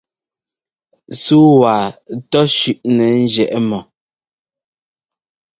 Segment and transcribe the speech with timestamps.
[1.23, 1.85] Súu waa
[2.31, 3.79] tɔ́ shʉ́ʼnɛ njiɛʼ mɔ.